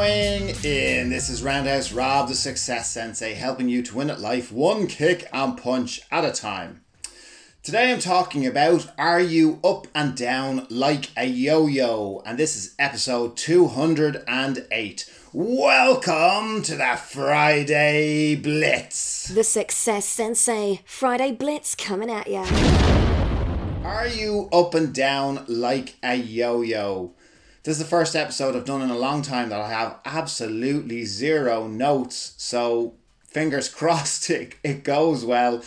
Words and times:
Bowing 0.00 0.48
in. 0.64 1.10
This 1.10 1.28
is 1.28 1.42
Roundhouse 1.42 1.92
Rob, 1.92 2.28
the 2.28 2.34
Success 2.34 2.90
Sensei, 2.90 3.34
helping 3.34 3.68
you 3.68 3.82
to 3.82 3.96
win 3.96 4.08
at 4.08 4.18
life 4.18 4.50
one 4.50 4.86
kick 4.86 5.28
and 5.30 5.58
punch 5.58 6.00
at 6.10 6.24
a 6.24 6.32
time. 6.32 6.80
Today 7.62 7.92
I'm 7.92 7.98
talking 7.98 8.46
about 8.46 8.90
Are 8.96 9.20
you 9.20 9.60
up 9.62 9.88
and 9.94 10.16
down 10.16 10.66
like 10.70 11.10
a 11.18 11.26
yo 11.26 11.66
yo? 11.66 12.22
And 12.24 12.38
this 12.38 12.56
is 12.56 12.74
episode 12.78 13.36
208. 13.36 15.14
Welcome 15.34 16.62
to 16.62 16.76
the 16.76 16.96
Friday 16.96 18.36
Blitz. 18.36 19.28
The 19.28 19.44
Success 19.44 20.06
Sensei 20.06 20.80
Friday 20.86 21.32
Blitz 21.32 21.74
coming 21.74 22.10
at 22.10 22.26
ya. 22.26 22.44
Are 23.84 24.08
you 24.08 24.48
up 24.50 24.72
and 24.74 24.94
down 24.94 25.44
like 25.46 25.96
a 26.02 26.14
yo 26.14 26.62
yo? 26.62 27.12
This 27.62 27.72
is 27.72 27.82
the 27.82 27.90
first 27.90 28.16
episode 28.16 28.56
I've 28.56 28.64
done 28.64 28.80
in 28.80 28.88
a 28.88 28.96
long 28.96 29.20
time 29.20 29.50
that 29.50 29.60
I 29.60 29.68
have 29.68 29.98
absolutely 30.06 31.04
zero 31.04 31.68
notes. 31.68 32.32
So 32.38 32.94
fingers 33.22 33.68
crossed 33.74 34.30
it, 34.30 34.54
it 34.64 34.82
goes 34.82 35.26
well. 35.26 35.62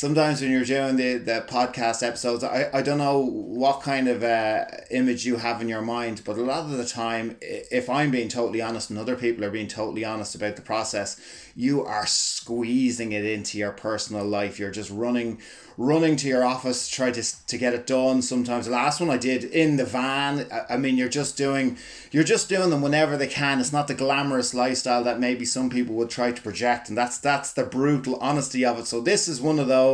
Sometimes 0.00 0.40
when 0.40 0.50
you're 0.50 0.64
doing 0.64 0.96
the, 0.96 1.18
the 1.18 1.44
podcast 1.46 2.02
episodes, 2.02 2.42
I, 2.42 2.70
I 2.72 2.80
don't 2.80 2.96
know 2.96 3.18
what 3.18 3.82
kind 3.82 4.08
of 4.08 4.22
uh, 4.22 4.64
image 4.90 5.26
you 5.26 5.36
have 5.36 5.60
in 5.60 5.68
your 5.68 5.82
mind, 5.82 6.22
but 6.24 6.38
a 6.38 6.42
lot 6.42 6.64
of 6.64 6.70
the 6.70 6.86
time, 6.86 7.36
if 7.42 7.90
I'm 7.90 8.10
being 8.10 8.30
totally 8.30 8.62
honest 8.62 8.88
and 8.88 8.98
other 8.98 9.14
people 9.14 9.44
are 9.44 9.50
being 9.50 9.68
totally 9.68 10.02
honest 10.02 10.34
about 10.34 10.56
the 10.56 10.62
process, 10.62 11.20
you 11.54 11.84
are 11.84 12.06
squeezing 12.06 13.12
it 13.12 13.26
into 13.26 13.58
your 13.58 13.72
personal 13.72 14.24
life. 14.24 14.58
You're 14.58 14.70
just 14.70 14.90
running 14.90 15.42
running 15.76 16.14
to 16.14 16.28
your 16.28 16.44
office 16.44 16.88
to 16.88 16.94
try 16.94 17.10
to, 17.10 17.46
to 17.46 17.56
get 17.56 17.72
it 17.72 17.86
done 17.86 18.20
sometimes. 18.20 18.66
The 18.66 18.72
last 18.72 19.00
one 19.00 19.08
i 19.08 19.16
did 19.16 19.44
in 19.44 19.76
the 19.76 19.84
van 19.86 20.46
I, 20.52 20.74
I 20.74 20.76
mean 20.76 20.98
you're 20.98 21.08
just 21.08 21.38
doing 21.38 21.78
you're 22.10 22.22
just 22.22 22.50
doing 22.50 22.68
them 22.70 22.82
whenever 22.82 23.16
they 23.16 23.26
can. 23.26 23.60
It's 23.60 23.72
not 23.72 23.88
the 23.88 23.94
glamorous 23.94 24.52
lifestyle 24.52 25.02
that 25.04 25.20
maybe 25.20 25.44
some 25.44 25.70
people 25.70 25.94
would 25.94 26.10
try 26.10 26.32
to 26.32 26.42
project 26.42 26.88
and 26.88 26.98
that's 26.98 27.18
that's 27.18 27.52
the 27.52 27.64
brutal 27.64 28.16
honesty 28.16 28.64
of 28.64 28.78
it. 28.78 28.86
So 28.86 29.00
this 29.00 29.28
is 29.28 29.40
one 29.40 29.58
of 29.58 29.68
those 29.68 29.89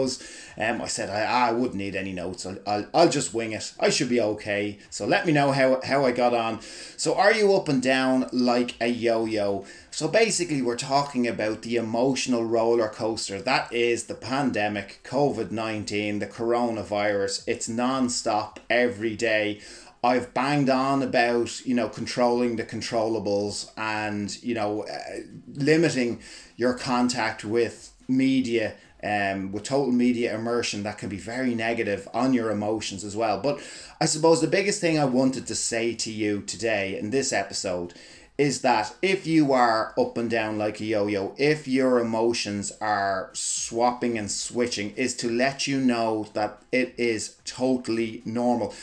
um, 0.59 0.83
i 0.83 0.87
said 0.87 1.11
i, 1.11 1.49
I 1.49 1.53
wouldn't 1.53 1.77
need 1.77 1.95
any 1.95 2.13
notes. 2.13 2.47
I'll, 2.47 2.59
I'll, 2.67 2.87
I'll 2.95 3.09
just 3.09 3.35
wing 3.35 3.53
it. 3.53 3.73
I 3.79 3.91
should 3.91 4.09
be 4.09 4.21
okay. 4.21 4.79
So 4.91 5.07
let 5.07 5.27
me 5.27 5.33
know 5.33 5.53
how, 5.53 5.81
how 5.85 6.05
i 6.05 6.13
got 6.13 6.35
on. 6.35 6.61
So 6.97 7.15
are 7.15 7.33
you 7.33 7.55
up 7.55 7.69
and 7.69 7.83
down 7.83 8.29
like 8.33 8.75
a 8.81 8.89
yo-yo? 8.89 9.65
So 9.91 10.09
basically, 10.09 10.61
we're 10.63 10.77
talking 10.77 11.27
about 11.27 11.63
the 11.63 11.77
emotional 11.77 12.45
roller 12.45 12.89
coaster 12.89 13.41
that 13.43 13.73
is 13.73 14.05
the 14.05 14.15
pandemic, 14.15 15.01
COVID 15.05 15.51
19, 15.51 16.19
the 16.19 16.27
coronavirus. 16.27 17.45
It's 17.47 17.69
non 17.69 18.09
stop 18.09 18.61
every 18.69 19.17
day. 19.17 19.61
I've 20.05 20.33
banged 20.35 20.71
on 20.71 21.03
about, 21.03 21.65
you 21.67 21.75
know, 21.75 21.89
controlling 21.89 22.57
the 22.57 22.65
controllables 22.65 23.71
and, 23.77 24.41
you 24.43 24.55
know, 24.55 24.83
uh, 24.83 25.21
limiting 25.55 26.21
your 26.57 26.75
contact 26.75 27.45
with 27.45 27.93
media 28.07 28.75
um, 29.07 29.53
with 29.53 29.63
total 29.63 29.93
media 29.93 30.35
immersion 30.35 30.83
that 30.83 30.99
can 30.99 31.09
be 31.09 31.17
very 31.17 31.55
negative 31.55 32.09
on 32.13 32.35
your 32.35 32.51
emotions 32.51 33.05
as 33.05 33.17
well. 33.17 33.41
But 33.41 33.61
I 34.01 34.07
suppose 34.07 34.41
the 34.41 34.49
biggest 34.49 34.81
thing 34.81 34.99
I 34.99 35.05
wanted 35.05 35.47
to 35.47 35.55
say 35.55 35.95
to 35.95 36.11
you 36.11 36.43
today 36.43 36.99
in 36.99 37.11
this 37.11 37.33
episode 37.33 37.95
is 38.39 38.61
that 38.61 38.95
if 39.01 39.27
you 39.27 39.53
are 39.53 39.95
up 39.99 40.19
and 40.19 40.29
down 40.29 40.59
like 40.59 40.81
a 40.81 40.85
yo-yo, 40.85 41.35
if 41.39 41.67
your 41.67 41.99
emotions 41.99 42.71
are 42.81 43.31
swapping 43.33 44.19
and 44.19 44.31
switching, 44.31 44.91
is 44.91 45.15
to 45.17 45.31
let 45.31 45.67
you 45.67 45.81
know 45.81 46.27
that 46.35 46.59
it 46.71 46.95
is 46.99 47.37
totally 47.45 48.23
normal. 48.27 48.75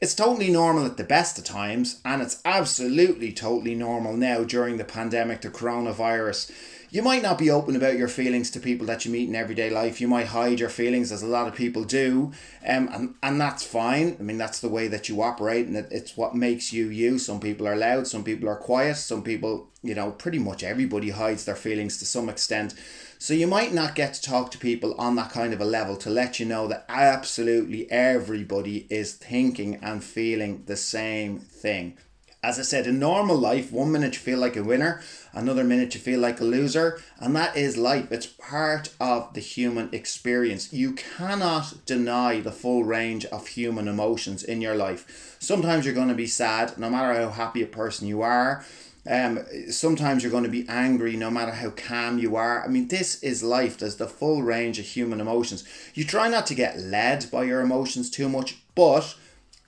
It's 0.00 0.14
totally 0.14 0.50
normal 0.50 0.86
at 0.86 0.96
the 0.96 1.04
best 1.04 1.38
of 1.38 1.44
times, 1.44 2.00
and 2.04 2.22
it's 2.22 2.40
absolutely 2.44 3.32
totally 3.32 3.74
normal 3.74 4.16
now 4.16 4.44
during 4.44 4.78
the 4.78 4.84
pandemic, 4.84 5.42
the 5.42 5.50
coronavirus. 5.50 6.50
You 6.92 7.00
might 7.00 7.22
not 7.22 7.38
be 7.38 7.48
open 7.48 7.74
about 7.74 7.96
your 7.96 8.06
feelings 8.06 8.50
to 8.50 8.60
people 8.60 8.86
that 8.88 9.06
you 9.06 9.10
meet 9.10 9.26
in 9.26 9.34
everyday 9.34 9.70
life. 9.70 9.98
You 9.98 10.08
might 10.08 10.26
hide 10.26 10.60
your 10.60 10.68
feelings, 10.68 11.10
as 11.10 11.22
a 11.22 11.26
lot 11.26 11.48
of 11.48 11.54
people 11.54 11.84
do, 11.84 12.32
um, 12.68 12.90
and, 12.92 13.14
and 13.22 13.40
that's 13.40 13.62
fine. 13.62 14.14
I 14.20 14.22
mean, 14.22 14.36
that's 14.36 14.60
the 14.60 14.68
way 14.68 14.88
that 14.88 15.08
you 15.08 15.22
operate, 15.22 15.66
and 15.66 15.74
it, 15.74 15.88
it's 15.90 16.18
what 16.18 16.34
makes 16.34 16.70
you 16.70 16.90
you. 16.90 17.18
Some 17.18 17.40
people 17.40 17.66
are 17.66 17.76
loud, 17.76 18.08
some 18.08 18.22
people 18.22 18.46
are 18.46 18.56
quiet, 18.56 18.98
some 18.98 19.22
people, 19.22 19.70
you 19.82 19.94
know, 19.94 20.10
pretty 20.10 20.38
much 20.38 20.62
everybody 20.62 21.08
hides 21.08 21.46
their 21.46 21.56
feelings 21.56 21.96
to 21.96 22.04
some 22.04 22.28
extent. 22.28 22.74
So 23.18 23.32
you 23.32 23.46
might 23.46 23.72
not 23.72 23.94
get 23.94 24.12
to 24.12 24.20
talk 24.20 24.50
to 24.50 24.58
people 24.58 24.94
on 24.98 25.16
that 25.16 25.30
kind 25.30 25.54
of 25.54 25.62
a 25.62 25.64
level 25.64 25.96
to 25.96 26.10
let 26.10 26.38
you 26.38 26.44
know 26.44 26.68
that 26.68 26.84
absolutely 26.90 27.90
everybody 27.90 28.86
is 28.90 29.14
thinking 29.14 29.76
and 29.76 30.04
feeling 30.04 30.64
the 30.66 30.76
same 30.76 31.38
thing. 31.38 31.96
As 32.44 32.58
I 32.58 32.62
said, 32.62 32.88
in 32.88 32.98
normal 32.98 33.36
life, 33.36 33.70
one 33.70 33.92
minute 33.92 34.14
you 34.14 34.18
feel 34.18 34.40
like 34.40 34.56
a 34.56 34.64
winner, 34.64 35.00
another 35.32 35.62
minute 35.62 35.94
you 35.94 36.00
feel 36.00 36.18
like 36.18 36.40
a 36.40 36.44
loser, 36.44 37.00
and 37.20 37.36
that 37.36 37.56
is 37.56 37.76
life. 37.76 38.10
It's 38.10 38.26
part 38.26 38.92
of 38.98 39.32
the 39.34 39.40
human 39.40 39.88
experience. 39.92 40.72
You 40.72 40.94
cannot 40.94 41.86
deny 41.86 42.40
the 42.40 42.50
full 42.50 42.82
range 42.82 43.26
of 43.26 43.46
human 43.46 43.86
emotions 43.86 44.42
in 44.42 44.60
your 44.60 44.74
life. 44.74 45.36
Sometimes 45.38 45.84
you're 45.84 45.94
going 45.94 46.08
to 46.08 46.14
be 46.14 46.26
sad, 46.26 46.76
no 46.76 46.90
matter 46.90 47.14
how 47.14 47.30
happy 47.30 47.62
a 47.62 47.66
person 47.66 48.08
you 48.08 48.22
are. 48.22 48.64
Um, 49.08 49.38
sometimes 49.70 50.24
you're 50.24 50.32
going 50.32 50.42
to 50.42 50.50
be 50.50 50.68
angry 50.68 51.14
no 51.14 51.30
matter 51.30 51.52
how 51.52 51.70
calm 51.70 52.18
you 52.18 52.34
are. 52.34 52.64
I 52.64 52.66
mean, 52.66 52.88
this 52.88 53.22
is 53.22 53.44
life. 53.44 53.78
There's 53.78 53.96
the 53.96 54.08
full 54.08 54.42
range 54.42 54.80
of 54.80 54.84
human 54.84 55.20
emotions. 55.20 55.62
You 55.94 56.04
try 56.04 56.28
not 56.28 56.46
to 56.46 56.56
get 56.56 56.80
led 56.80 57.30
by 57.30 57.44
your 57.44 57.60
emotions 57.60 58.10
too 58.10 58.28
much, 58.28 58.56
but 58.74 59.14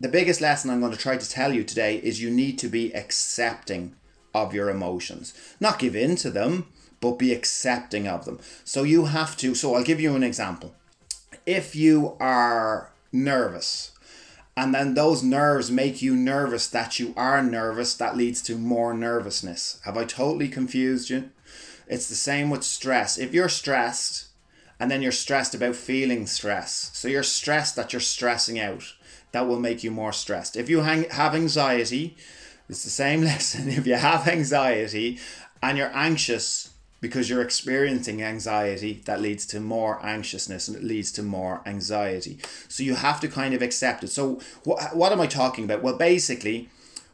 the 0.01 0.09
biggest 0.09 0.41
lesson 0.41 0.71
I'm 0.71 0.81
going 0.81 0.93
to 0.93 0.99
try 0.99 1.17
to 1.17 1.29
tell 1.29 1.53
you 1.53 1.65
today 1.65 1.97
is 1.97 2.21
you 2.21 2.31
need 2.31 2.59
to 2.59 2.69
be 2.69 2.95
accepting 2.95 3.95
of 4.35 4.53
your 4.53 4.69
emotions. 4.69 5.35
Not 5.61 5.79
give 5.79 5.95
in 5.95 6.17
to 6.17 6.31
them, 6.31 6.67
but 7.01 7.19
be 7.19 7.33
accepting 7.33 8.09
of 8.09 8.25
them. 8.25 8.41
So 8.65 8.83
you 8.83 9.07
have 9.07 9.37
to, 9.39 9.55
so 9.55 9.75
I'll 9.75 9.85
give 9.85 10.01
you 10.01 10.17
an 10.17 10.23
example. 10.23 10.75
If 11.47 11.77
you 11.77 12.17
are 12.19 12.93
nervous, 13.13 13.93
and 14.57 14.75
then 14.75 14.95
those 14.95 15.23
nerves 15.23 15.71
make 15.71 16.01
you 16.01 16.15
nervous 16.17 16.69
that 16.69 16.99
you 17.01 17.13
are 17.17 17.43
nervous, 17.43 17.95
that 17.95 18.17
leads 18.17 18.41
to 18.43 18.57
more 18.57 18.95
nervousness. 18.95 19.81
Have 19.85 19.97
I 19.97 20.05
totally 20.05 20.49
confused 20.49 21.11
you? 21.11 21.31
It's 21.87 22.09
the 22.09 22.15
same 22.15 22.51
with 22.51 22.63
stress. 22.63 23.19
If 23.19 23.35
you're 23.35 23.49
stressed, 23.49 24.29
and 24.79 24.91
then 24.91 25.03
you're 25.03 25.13
stressed 25.13 25.55
about 25.55 25.77
feeling 25.77 26.27
stress, 26.27 26.91
so 26.95 27.09
you're 27.09 27.23
stressed 27.23 27.77
that 27.77 27.93
you're 27.93 28.01
stressing 28.01 28.59
out, 28.59 28.95
that 29.35 29.49
will 29.49 29.59
make 29.59 29.83
you 29.83 29.91
more 29.91 30.13
stressed. 30.13 30.57
If 30.57 30.71
you 30.71 30.83
hang, 30.83 31.11
have 31.11 31.35
anxiety, 31.35 32.17
it's 32.69 32.85
the 32.85 32.91
same 32.91 33.21
lesson. 33.31 33.69
If 33.69 33.85
you 33.85 33.97
have 33.97 34.29
anxiety 34.29 35.19
and 35.61 35.77
you're 35.77 35.91
anxious 35.93 36.71
because 37.01 37.29
you're 37.29 37.43
experiencing 37.43 38.23
anxiety, 38.23 39.03
that 39.07 39.21
leads 39.21 39.45
to 39.47 39.59
more 39.59 39.99
anxiousness 40.07 40.69
and 40.69 40.77
it 40.77 40.85
leads 40.85 41.11
to 41.13 41.23
more 41.25 41.63
anxiety. 41.67 42.39
So 42.69 42.85
you 42.85 42.95
have 42.95 43.19
to 43.21 43.29
kind 43.29 43.55
of 43.55 43.61
accept 43.61 44.05
it. 44.05 44.09
So 44.09 44.41
what, 44.63 44.95
what 44.95 45.11
am 45.11 45.21
I 45.21 45.27
talking 45.27 45.65
about? 45.65 45.83
Well, 45.83 45.99
basically, 45.99 46.69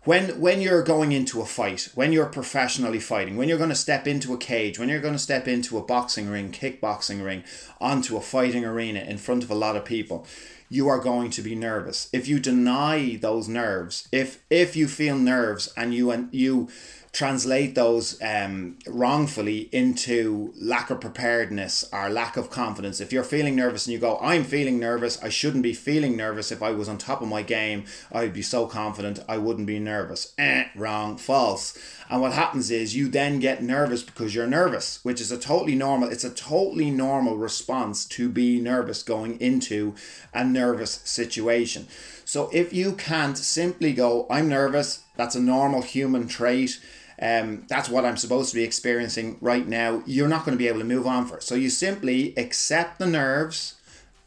when 0.04 0.40
when 0.40 0.60
you're 0.60 0.82
going 0.82 1.12
into 1.12 1.40
a 1.40 1.46
fight, 1.46 1.88
when 1.94 2.12
you're 2.12 2.26
professionally 2.26 3.00
fighting, 3.00 3.36
when 3.38 3.48
you're 3.48 3.58
going 3.64 3.76
to 3.76 3.86
step 3.86 4.06
into 4.06 4.34
a 4.34 4.38
cage, 4.38 4.78
when 4.78 4.90
you're 4.90 5.00
going 5.00 5.14
to 5.14 5.18
step 5.18 5.48
into 5.48 5.78
a 5.78 5.82
boxing 5.82 6.28
ring, 6.28 6.52
kickboxing 6.52 7.24
ring, 7.24 7.44
onto 7.80 8.16
a 8.16 8.20
fighting 8.20 8.64
arena 8.64 9.00
in 9.00 9.16
front 9.18 9.42
of 9.42 9.50
a 9.50 9.54
lot 9.54 9.76
of 9.76 9.84
people, 9.84 10.26
you 10.70 10.88
are 10.88 11.00
going 11.00 11.30
to 11.32 11.42
be 11.42 11.54
nervous. 11.54 12.08
If 12.12 12.28
you 12.28 12.38
deny 12.38 13.18
those 13.20 13.48
nerves, 13.48 14.08
if 14.12 14.42
if 14.48 14.76
you 14.76 14.88
feel 14.88 15.18
nerves 15.18 15.72
and 15.76 15.92
you 15.92 16.10
and 16.12 16.32
you 16.32 16.68
translate 17.12 17.74
those 17.74 18.20
um, 18.22 18.78
wrongfully 18.86 19.68
into 19.72 20.52
lack 20.56 20.90
of 20.90 21.00
preparedness 21.00 21.84
or 21.92 22.08
lack 22.08 22.36
of 22.36 22.50
confidence. 22.50 23.00
If 23.00 23.12
you're 23.12 23.24
feeling 23.24 23.56
nervous 23.56 23.86
and 23.86 23.92
you 23.92 23.98
go, 23.98 24.18
I'm 24.20 24.44
feeling 24.44 24.78
nervous, 24.78 25.22
I 25.22 25.28
shouldn't 25.28 25.64
be 25.64 25.72
feeling 25.72 26.16
nervous. 26.16 26.52
If 26.52 26.62
I 26.62 26.70
was 26.70 26.88
on 26.88 26.98
top 26.98 27.20
of 27.20 27.28
my 27.28 27.42
game, 27.42 27.84
I'd 28.12 28.32
be 28.32 28.42
so 28.42 28.66
confident 28.66 29.18
I 29.28 29.38
wouldn't 29.38 29.66
be 29.66 29.80
nervous. 29.80 30.32
Eh, 30.38 30.66
wrong, 30.76 31.16
false. 31.16 31.76
And 32.08 32.20
what 32.20 32.32
happens 32.32 32.70
is 32.70 32.94
you 32.94 33.08
then 33.08 33.40
get 33.40 33.62
nervous 33.62 34.02
because 34.02 34.34
you're 34.34 34.46
nervous, 34.46 35.04
which 35.04 35.20
is 35.20 35.32
a 35.32 35.38
totally 35.38 35.74
normal, 35.74 36.10
it's 36.10 36.24
a 36.24 36.30
totally 36.30 36.90
normal 36.90 37.36
response 37.36 38.04
to 38.06 38.28
be 38.28 38.60
nervous 38.60 39.02
going 39.02 39.40
into 39.40 39.94
a 40.32 40.44
nervous 40.44 41.00
situation. 41.04 41.88
So 42.24 42.48
if 42.52 42.72
you 42.72 42.92
can't 42.92 43.36
simply 43.36 43.92
go, 43.92 44.28
I'm 44.30 44.48
nervous, 44.48 45.02
that's 45.16 45.34
a 45.34 45.40
normal 45.40 45.82
human 45.82 46.28
trait. 46.28 46.78
Um, 47.20 47.66
that's 47.68 47.88
what 47.88 48.04
I'm 48.04 48.16
supposed 48.16 48.50
to 48.50 48.56
be 48.56 48.64
experiencing 48.64 49.36
right 49.40 49.66
now, 49.66 50.02
you're 50.06 50.28
not 50.28 50.44
going 50.44 50.56
to 50.56 50.62
be 50.62 50.68
able 50.68 50.78
to 50.78 50.84
move 50.84 51.06
on 51.06 51.26
for 51.26 51.36
it. 51.36 51.42
So 51.42 51.54
you 51.54 51.68
simply 51.68 52.34
accept 52.36 52.98
the 52.98 53.06
nerves 53.06 53.74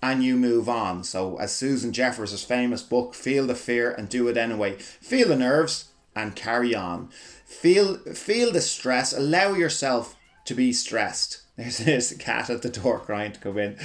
and 0.01 0.23
you 0.23 0.35
move 0.35 0.67
on. 0.67 1.03
So, 1.03 1.37
as 1.37 1.55
Susan 1.55 1.93
Jeffers' 1.93 2.43
famous 2.43 2.83
book, 2.83 3.15
Feel 3.15 3.47
the 3.47 3.55
Fear 3.55 3.91
and 3.93 4.09
Do 4.09 4.27
It 4.27 4.35
Anyway, 4.35 4.73
feel 4.73 5.29
the 5.29 5.37
nerves 5.37 5.91
and 6.13 6.35
carry 6.35 6.75
on. 6.75 7.07
Feel, 7.45 7.97
feel 7.97 8.51
the 8.51 8.59
stress, 8.61 9.13
allow 9.13 9.53
yourself 9.53 10.17
to 10.45 10.53
be 10.53 10.73
stressed. 10.73 11.43
There's, 11.57 11.77
this 11.77 12.13
cat 12.17 12.49
at 12.49 12.63
the 12.63 12.69
door 12.69 12.99
crying 12.99 13.31
to 13.31 13.39
come 13.39 13.57
in. 13.57 13.77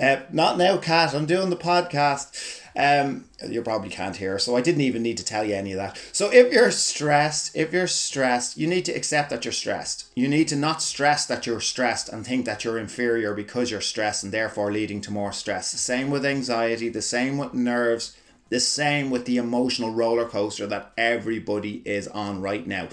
Uh, 0.00 0.22
not 0.32 0.58
now, 0.58 0.78
cat. 0.78 1.14
I'm 1.14 1.26
doing 1.26 1.50
the 1.50 1.56
podcast. 1.56 2.61
Um, 2.76 3.26
you 3.46 3.62
probably 3.62 3.90
can't 3.90 4.16
hear, 4.16 4.38
so 4.38 4.56
I 4.56 4.60
didn't 4.60 4.80
even 4.82 5.02
need 5.02 5.18
to 5.18 5.24
tell 5.24 5.44
you 5.44 5.54
any 5.54 5.72
of 5.72 5.78
that. 5.78 6.00
So 6.12 6.30
if 6.32 6.52
you're 6.52 6.70
stressed, 6.70 7.54
if 7.56 7.72
you're 7.72 7.86
stressed, 7.86 8.56
you 8.56 8.66
need 8.66 8.84
to 8.86 8.92
accept 8.92 9.30
that 9.30 9.44
you're 9.44 9.52
stressed. 9.52 10.10
You 10.14 10.28
need 10.28 10.48
to 10.48 10.56
not 10.56 10.82
stress 10.82 11.26
that 11.26 11.46
you're 11.46 11.60
stressed 11.60 12.08
and 12.08 12.26
think 12.26 12.44
that 12.46 12.64
you're 12.64 12.78
inferior 12.78 13.34
because 13.34 13.70
you're 13.70 13.80
stressed 13.80 14.24
and 14.24 14.32
therefore 14.32 14.72
leading 14.72 15.00
to 15.02 15.10
more 15.10 15.32
stress. 15.32 15.72
The 15.72 15.78
same 15.78 16.10
with 16.10 16.24
anxiety, 16.24 16.88
the 16.88 17.02
same 17.02 17.38
with 17.38 17.54
nerves, 17.54 18.16
the 18.48 18.60
same 18.60 19.10
with 19.10 19.24
the 19.24 19.38
emotional 19.38 19.92
roller 19.92 20.26
coaster 20.26 20.66
that 20.66 20.92
everybody 20.96 21.82
is 21.84 22.08
on 22.08 22.40
right 22.40 22.66
now 22.66 22.88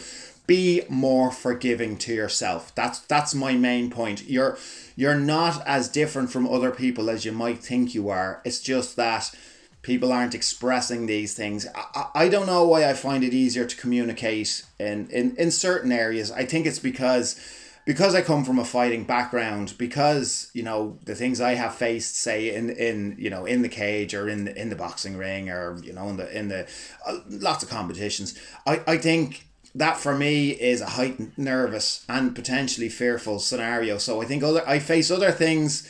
be 0.49 0.81
more 0.89 1.29
forgiving 1.29 1.95
to 1.95 2.11
yourself. 2.11 2.73
That's 2.73 3.01
that's 3.01 3.35
my 3.35 3.53
main 3.53 3.91
point. 3.91 4.27
You're 4.27 4.57
you're 4.95 5.19
not 5.19 5.61
as 5.67 5.87
different 5.87 6.31
from 6.31 6.47
other 6.47 6.71
people 6.71 7.11
as 7.11 7.23
you 7.23 7.31
might 7.31 7.59
think 7.59 7.93
you 7.93 8.09
are. 8.09 8.41
It's 8.43 8.59
just 8.59 8.95
that 8.95 9.31
people 9.81 10.11
aren't 10.11 10.35
expressing 10.35 11.05
these 11.05 11.33
things. 11.33 11.65
I, 11.75 12.05
I 12.15 12.29
don't 12.29 12.45
know 12.47 12.65
why 12.65 12.89
I 12.89 12.93
find 12.93 13.23
it 13.23 13.33
easier 13.33 13.65
to 13.65 13.75
communicate 13.77 14.63
in, 14.79 15.09
in, 15.09 15.35
in 15.37 15.51
certain 15.51 15.91
areas. 15.91 16.31
I 16.31 16.45
think 16.45 16.65
it's 16.65 16.79
because 16.79 17.39
because 17.85 18.13
I 18.13 18.21
come 18.21 18.45
from 18.45 18.59
a 18.59 18.65
fighting 18.65 19.03
background, 19.03 19.73
because 19.79 20.51
you 20.53 20.61
know 20.61 20.99
the 21.05 21.15
things 21.15 21.41
I 21.41 21.55
have 21.55 21.73
faced, 21.73 22.17
say 22.17 22.53
in 22.53 22.69
in 22.69 23.15
you 23.17 23.31
know 23.31 23.45
in 23.45 23.63
the 23.63 23.69
cage 23.69 24.13
or 24.13 24.29
in 24.29 24.45
the, 24.45 24.55
in 24.55 24.69
the 24.69 24.75
boxing 24.75 25.17
ring 25.17 25.49
or 25.49 25.79
you 25.81 25.93
know 25.93 26.07
in 26.09 26.17
the 26.17 26.37
in 26.37 26.49
the 26.49 26.67
uh, 27.07 27.19
lots 27.27 27.63
of 27.63 27.69
competitions. 27.69 28.37
I 28.67 28.81
I 28.85 28.97
think 28.97 29.47
that 29.73 29.97
for 29.97 30.15
me 30.15 30.51
is 30.51 30.81
a 30.81 30.87
heightened 30.87 31.31
nervous 31.37 32.05
and 32.07 32.35
potentially 32.35 32.89
fearful 32.89 33.39
scenario. 33.39 33.97
So 33.97 34.21
I 34.21 34.25
think 34.25 34.43
other 34.43 34.67
I 34.67 34.77
face 34.77 35.09
other 35.09 35.31
things 35.31 35.87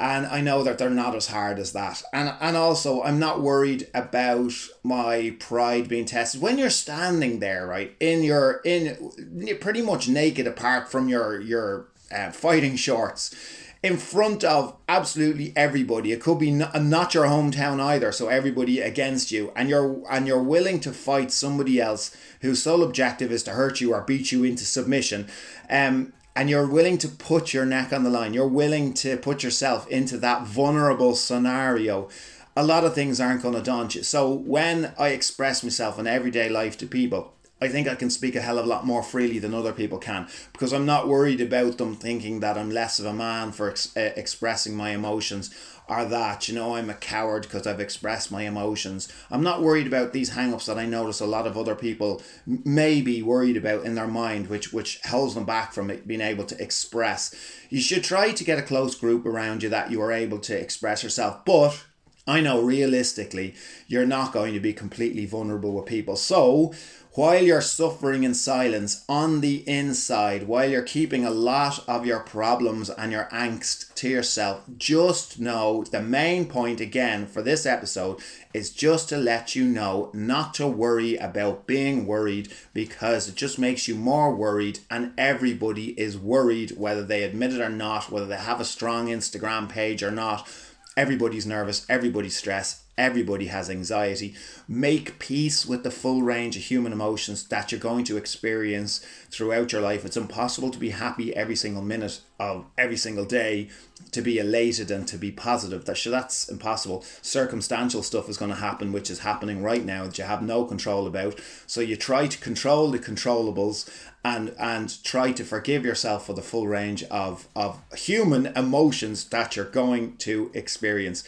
and 0.00 0.26
I 0.26 0.40
know 0.40 0.62
that 0.62 0.78
they're 0.78 0.88
not 0.88 1.14
as 1.14 1.26
hard 1.26 1.58
as 1.58 1.72
that. 1.72 2.02
And 2.12 2.34
and 2.40 2.56
also 2.56 3.02
I'm 3.02 3.18
not 3.18 3.42
worried 3.42 3.88
about 3.94 4.52
my 4.82 5.36
pride 5.38 5.88
being 5.88 6.06
tested. 6.06 6.40
When 6.40 6.56
you're 6.58 6.70
standing 6.70 7.38
there, 7.40 7.66
right, 7.66 7.94
in 8.00 8.22
your 8.22 8.62
in 8.64 9.12
pretty 9.60 9.82
much 9.82 10.08
naked 10.08 10.46
apart 10.46 10.90
from 10.90 11.08
your 11.08 11.40
your 11.40 11.88
uh, 12.10 12.30
fighting 12.30 12.76
shorts 12.76 13.34
in 13.82 13.96
front 13.96 14.44
of 14.44 14.76
absolutely 14.88 15.52
everybody. 15.56 16.12
It 16.12 16.20
could 16.20 16.38
be 16.38 16.50
not, 16.50 16.82
not 16.82 17.14
your 17.14 17.24
hometown 17.24 17.80
either, 17.80 18.12
so 18.12 18.28
everybody 18.28 18.80
against 18.80 19.30
you, 19.30 19.52
and 19.54 19.68
you're 19.68 20.02
and 20.10 20.26
you're 20.26 20.42
willing 20.42 20.80
to 20.80 20.92
fight 20.92 21.30
somebody 21.30 21.78
else 21.78 22.16
whose 22.40 22.62
sole 22.62 22.82
objective 22.82 23.30
is 23.30 23.42
to 23.44 23.52
hurt 23.52 23.82
you 23.82 23.92
or 23.92 24.00
beat 24.00 24.32
you 24.32 24.44
into 24.44 24.64
submission. 24.64 25.28
Um, 25.68 26.14
and 26.34 26.48
you're 26.48 26.66
willing 26.66 26.98
to 26.98 27.08
put 27.08 27.52
your 27.52 27.66
neck 27.66 27.92
on 27.92 28.04
the 28.04 28.10
line. 28.10 28.34
You're 28.34 28.46
willing 28.46 28.94
to 28.94 29.16
put 29.16 29.42
yourself 29.42 29.88
into 29.88 30.16
that 30.18 30.46
vulnerable 30.46 31.14
scenario. 31.14 32.08
A 32.56 32.64
lot 32.64 32.84
of 32.84 32.94
things 32.94 33.20
aren't 33.20 33.42
going 33.42 33.54
to 33.54 33.62
daunt 33.62 33.94
you. 33.94 34.02
So 34.02 34.32
when 34.32 34.92
I 34.98 35.08
express 35.08 35.62
myself 35.62 35.98
in 35.98 36.06
everyday 36.06 36.48
life 36.48 36.76
to 36.78 36.86
people, 36.86 37.34
I 37.60 37.68
think 37.68 37.86
I 37.86 37.94
can 37.94 38.10
speak 38.10 38.34
a 38.34 38.40
hell 38.40 38.58
of 38.58 38.64
a 38.64 38.68
lot 38.68 38.86
more 38.86 39.02
freely 39.02 39.38
than 39.38 39.54
other 39.54 39.72
people 39.72 39.98
can 39.98 40.28
because 40.52 40.72
I'm 40.72 40.86
not 40.86 41.08
worried 41.08 41.40
about 41.40 41.78
them 41.78 41.94
thinking 41.94 42.40
that 42.40 42.56
I'm 42.56 42.70
less 42.70 42.98
of 42.98 43.06
a 43.06 43.12
man 43.12 43.52
for 43.52 43.70
ex- 43.70 43.94
uh, 43.96 44.12
expressing 44.16 44.74
my 44.74 44.90
emotions 44.90 45.50
or 45.90 46.04
that, 46.04 46.48
you 46.48 46.54
know, 46.54 46.76
I'm 46.76 46.88
a 46.88 46.94
coward 46.94 47.42
because 47.42 47.66
I've 47.66 47.80
expressed 47.80 48.30
my 48.30 48.42
emotions. 48.42 49.12
I'm 49.28 49.42
not 49.42 49.60
worried 49.60 49.88
about 49.88 50.12
these 50.12 50.30
hang 50.30 50.54
ups 50.54 50.66
that 50.66 50.78
I 50.78 50.86
notice 50.86 51.20
a 51.20 51.26
lot 51.26 51.48
of 51.48 51.58
other 51.58 51.74
people 51.74 52.22
may 52.46 53.02
be 53.02 53.22
worried 53.22 53.56
about 53.56 53.84
in 53.84 53.96
their 53.96 54.06
mind, 54.06 54.46
which, 54.46 54.72
which 54.72 55.00
holds 55.06 55.34
them 55.34 55.44
back 55.44 55.72
from 55.72 55.88
being 56.06 56.20
able 56.20 56.44
to 56.44 56.62
express. 56.62 57.34
You 57.70 57.80
should 57.80 58.04
try 58.04 58.30
to 58.30 58.44
get 58.44 58.58
a 58.58 58.62
close 58.62 58.94
group 58.94 59.26
around 59.26 59.64
you 59.64 59.68
that 59.68 59.90
you 59.90 60.00
are 60.00 60.12
able 60.12 60.38
to 60.38 60.58
express 60.58 61.02
yourself, 61.02 61.44
but 61.44 61.84
I 62.26 62.40
know 62.40 62.62
realistically 62.62 63.54
you're 63.88 64.06
not 64.06 64.32
going 64.32 64.54
to 64.54 64.60
be 64.60 64.72
completely 64.72 65.26
vulnerable 65.26 65.72
with 65.72 65.86
people. 65.86 66.14
So, 66.14 66.72
while 67.14 67.42
you're 67.42 67.60
suffering 67.60 68.22
in 68.22 68.32
silence 68.32 69.04
on 69.08 69.40
the 69.40 69.68
inside, 69.68 70.46
while 70.46 70.70
you're 70.70 70.80
keeping 70.80 71.24
a 71.24 71.30
lot 71.30 71.82
of 71.88 72.06
your 72.06 72.20
problems 72.20 72.88
and 72.88 73.10
your 73.10 73.28
angst 73.32 73.92
to 73.94 74.08
yourself, 74.08 74.62
just 74.78 75.40
know 75.40 75.82
the 75.90 76.00
main 76.00 76.46
point 76.46 76.80
again 76.80 77.26
for 77.26 77.42
this 77.42 77.66
episode 77.66 78.20
is 78.54 78.72
just 78.72 79.08
to 79.08 79.16
let 79.16 79.56
you 79.56 79.64
know 79.64 80.08
not 80.14 80.54
to 80.54 80.68
worry 80.68 81.16
about 81.16 81.66
being 81.66 82.06
worried 82.06 82.52
because 82.72 83.28
it 83.28 83.34
just 83.34 83.58
makes 83.58 83.88
you 83.88 83.96
more 83.96 84.32
worried, 84.32 84.78
and 84.88 85.12
everybody 85.18 86.00
is 86.00 86.16
worried 86.16 86.70
whether 86.76 87.02
they 87.02 87.24
admit 87.24 87.52
it 87.52 87.60
or 87.60 87.68
not, 87.68 88.12
whether 88.12 88.26
they 88.26 88.36
have 88.36 88.60
a 88.60 88.64
strong 88.64 89.08
Instagram 89.08 89.68
page 89.68 90.04
or 90.04 90.12
not. 90.12 90.48
Everybody's 90.96 91.46
nervous, 91.46 91.84
everybody's 91.88 92.36
stressed, 92.36 92.82
Everybody 93.00 93.46
has 93.46 93.70
anxiety. 93.70 94.34
Make 94.68 95.18
peace 95.18 95.64
with 95.64 95.84
the 95.84 95.90
full 95.90 96.20
range 96.20 96.54
of 96.54 96.64
human 96.64 96.92
emotions 96.92 97.48
that 97.48 97.72
you're 97.72 97.80
going 97.80 98.04
to 98.04 98.18
experience 98.18 98.98
throughout 99.30 99.72
your 99.72 99.80
life. 99.80 100.04
It's 100.04 100.18
impossible 100.18 100.68
to 100.68 100.78
be 100.78 100.90
happy 100.90 101.34
every 101.34 101.56
single 101.56 101.80
minute 101.80 102.20
of 102.38 102.66
every 102.76 102.98
single 102.98 103.24
day, 103.24 103.70
to 104.12 104.20
be 104.20 104.38
elated 104.38 104.90
and 104.90 105.08
to 105.08 105.16
be 105.16 105.32
positive. 105.32 105.86
That 105.86 105.98
that's 106.04 106.50
impossible. 106.50 107.02
Circumstantial 107.22 108.02
stuff 108.02 108.28
is 108.28 108.36
going 108.36 108.50
to 108.50 108.56
happen, 108.58 108.92
which 108.92 109.10
is 109.10 109.20
happening 109.20 109.62
right 109.62 109.84
now 109.84 110.04
that 110.04 110.18
you 110.18 110.24
have 110.24 110.42
no 110.42 110.66
control 110.66 111.06
about. 111.06 111.40
So 111.66 111.80
you 111.80 111.96
try 111.96 112.26
to 112.26 112.38
control 112.38 112.90
the 112.90 112.98
controllables 112.98 113.88
and 114.22 114.54
and 114.58 115.02
try 115.02 115.32
to 115.32 115.44
forgive 115.44 115.86
yourself 115.86 116.26
for 116.26 116.34
the 116.34 116.42
full 116.42 116.68
range 116.68 117.02
of 117.04 117.48
of 117.56 117.80
human 117.96 118.48
emotions 118.48 119.24
that 119.30 119.56
you're 119.56 119.64
going 119.64 120.18
to 120.18 120.50
experience 120.52 121.24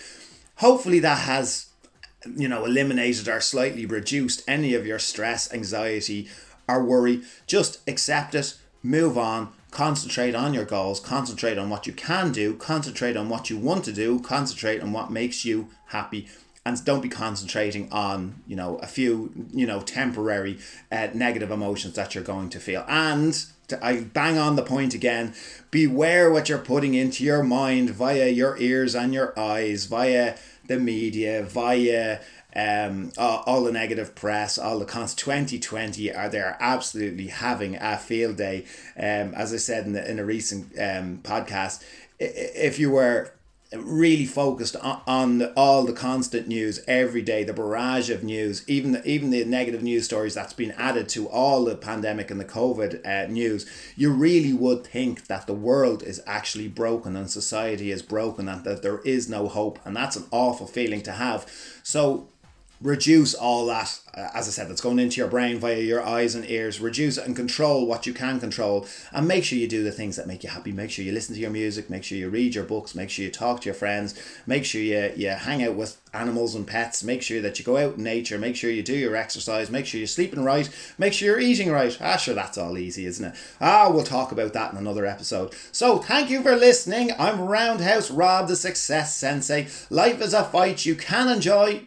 hopefully 0.63 1.01
that 1.01 1.19
has 1.19 1.67
you 2.37 2.49
know 2.49 2.65
eliminated 2.65 3.29
or 3.29 3.41
slightly 3.41 3.85
reduced 3.85 4.45
any 4.47 4.75
of 4.75 4.87
your 4.87 4.99
stress 4.99 5.53
anxiety 5.53 6.29
or 6.69 6.85
worry 6.85 7.21
just 7.49 7.81
accept 7.89 8.33
it 8.33 8.55
move 8.81 9.19
on 9.19 9.53
concentrate 9.73 10.37
on 10.37 10.55
your 10.55 10.65
goals 10.65 11.01
concentrate 11.01 11.59
on 11.59 11.69
what 11.69 11.85
you 11.85 11.93
can 11.93 12.31
do 12.31 12.55
concentrate 12.55 13.17
on 13.17 13.29
what 13.29 13.51
you 13.51 13.59
want 13.59 13.85
to 13.85 13.93
do 13.93 14.21
concentrate 14.21 14.81
on 14.81 14.93
what 14.93 15.11
makes 15.11 15.45
you 15.45 15.69
happy 15.87 16.29
and 16.65 16.85
don't 16.85 17.01
be 17.01 17.09
concentrating 17.09 17.91
on 17.91 18.41
you 18.47 18.55
know 18.55 18.77
a 18.77 18.87
few 18.87 19.33
you 19.53 19.67
know 19.67 19.81
temporary 19.81 20.57
uh, 20.93 21.09
negative 21.13 21.51
emotions 21.51 21.95
that 21.95 22.15
you're 22.15 22.23
going 22.23 22.49
to 22.49 22.61
feel 22.61 22.85
and 22.87 23.47
I 23.81 24.01
bang 24.01 24.39
on 24.39 24.57
the 24.57 24.63
point 24.63 24.93
again. 24.93 25.35
Beware 25.71 26.31
what 26.31 26.49
you're 26.49 26.59
putting 26.59 26.95
into 26.95 27.25
your 27.25 27.43
mind 27.43 27.91
via 27.91 28.29
your 28.29 28.59
ears 28.59 28.95
and 28.95 29.15
your 29.15 29.39
eyes, 29.39 29.87
via 29.87 30.37
the 30.67 30.79
media, 30.79 31.43
via 31.43 32.21
um, 32.55 33.13
all, 33.17 33.43
all, 33.47 33.65
the 33.65 33.73
negative 33.73 34.15
press, 34.15 34.59
all 34.59 34.79
the 34.79 34.85
cons. 34.85 35.15
2020 35.15 36.13
are 36.15 36.29
there 36.29 36.57
absolutely 36.61 37.29
having 37.29 37.77
a 37.77 37.97
field 37.97 38.37
day. 38.37 38.65
Um, 38.97 39.35
as 39.35 39.53
I 39.53 39.57
said 39.57 39.87
in, 39.87 39.93
the, 39.93 40.11
in 40.11 40.19
a 40.19 40.25
recent 40.25 40.67
um, 40.79 41.21
podcast, 41.23 41.83
if 42.19 42.79
you 42.79 42.91
were 42.91 43.33
really 43.77 44.27
focused 44.27 44.77
on, 44.77 45.01
on 45.07 45.39
the, 45.39 45.53
all 45.55 45.85
the 45.85 45.93
constant 45.93 46.49
news 46.49 46.83
every 46.87 47.23
day, 47.23 47.45
the 47.45 47.53
barrage 47.53 48.11
of 48.11 48.23
news, 48.23 48.69
even 48.69 48.93
the, 48.93 49.07
even 49.09 49.31
the 49.31 49.45
negative 49.45 49.83
news 49.83 50.05
stories 50.05 50.35
that's 50.35 50.53
been 50.53 50.73
added 50.73 51.09
to 51.11 51.29
all 51.29 51.65
the 51.65 51.77
pandemic 51.77 52.31
and 52.31 52.41
the 52.41 52.45
COVID 52.45 53.07
uh, 53.07 53.31
news, 53.31 53.67
you 53.97 54.11
really 54.13 54.53
would 54.53 54.87
think 54.87 55.27
that 55.27 55.47
the 55.47 55.55
world 55.55 56.03
is 56.03 56.23
actually 56.27 56.69
broken 56.69 57.17
and 57.17 57.31
society 57.31 57.91
is 57.91 58.03
broken 58.03 58.49
and 58.49 58.65
that 58.65 58.83
there 58.83 59.01
is 59.01 59.29
no 59.29 59.49
hope. 59.49 59.79
And 59.85 59.97
that's 59.97 60.17
an 60.17 60.27
awful 60.31 60.67
feeling 60.67 61.03
to 61.03 61.13
have. 61.13 61.47
So 61.83 62.29
reduce 62.83 63.33
all 63.33 63.67
that, 63.67 64.01
uh, 64.15 64.29
as 64.35 64.49
I 64.49 64.51
said, 64.51 64.69
that's 64.69 64.81
going 64.81 64.99
into 64.99 65.21
your 65.21 65.29
brain 65.29 65.59
via 65.59 65.81
your 65.81 66.05
eyes 66.05 66.35
and 66.35 66.49
ears. 66.49 66.81
Reduce 66.81 67.17
and 67.17 67.37
control 67.37 67.87
what 67.87 68.07
you 68.07 68.13
can 68.13 68.41
control. 68.41 68.87
And 69.13 69.29
make 69.29 69.45
sure 69.45 69.59
you 69.59 69.69
do 69.69 69.85
the 69.85 69.93
things 69.93 70.17
that 70.17 70.27
make 70.27 70.43
you 70.43 70.51
happy. 70.51 70.73
Make 70.73 70.91
sure 70.91 71.05
you 71.05 71.13
listen 71.13 71.35
to 71.35 71.41
your 71.41 71.51
music. 71.51 71.89
Make 71.89 72.05
sure 72.05 72.19
you 72.19 72.29
read 72.29 72.55
your 72.55 72.65
books. 72.65 72.95
Make 72.95 73.11
sure 73.11 73.25
you 73.25 73.31
talk 73.31 73.61
to 73.61 73.67
your 73.67 73.75
friends. 73.75 74.15
Make 74.47 74.65
sure 74.65 74.81
you, 74.81 75.13
you 75.17 75.29
hang 75.31 75.63
out 75.63 75.77
with 75.77 75.99
animals 76.13 76.55
and 76.55 76.67
pets. 76.67 77.05
Make 77.05 77.23
sure 77.23 77.41
that 77.41 77.59
you 77.59 77.65
go 77.65 77.77
out 77.77 77.97
in 77.97 78.03
nature. 78.03 78.39
Make 78.39 78.57
sure 78.57 78.71
you 78.71 78.83
do 78.83 78.97
your 78.97 79.17
exercise. 79.17 79.71
Make 79.71 79.87
sure 79.87 79.99
you're 79.99 80.07
sleeping 80.09 80.45
right. 80.45 80.69
Make 80.99 81.13
sure 81.13 81.29
you're 81.29 81.41
eating 81.41 81.71
right. 81.71 81.97
Ah, 82.01 82.17
sure, 82.17 82.35
that's 82.35 82.59
all 82.59 82.77
easy, 82.77 83.07
isn't 83.07 83.25
it? 83.25 83.35
Ah, 83.61 83.91
we'll 83.91 84.05
talk 84.05 84.33
about 84.33 84.53
that 84.53 84.73
in 84.73 84.79
another 84.79 85.07
episode. 85.07 85.55
So, 85.71 85.99
thank 85.99 86.31
you 86.31 86.43
for 86.43 86.57
listening. 86.57 87.13
I'm 87.19 87.41
Roundhouse 87.41 88.11
Rob, 88.11 88.49
the 88.49 88.57
Success 88.57 89.17
Sensei. 89.17 89.69
Life 89.89 90.21
is 90.21 90.35
a 90.35 90.45
fight 90.45 90.85
you 90.85 90.97
can 90.97 91.29
enjoy 91.29 91.87